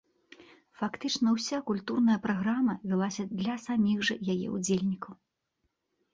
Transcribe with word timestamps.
Фактычна 0.79 1.33
ўся 1.35 1.59
культурная 1.67 2.17
праграма 2.23 2.73
вялася 2.89 3.27
для 3.43 3.55
саміх 3.67 3.97
жа 4.11 4.19
яе 4.37 4.49
ўдзельнікаў. 4.57 5.13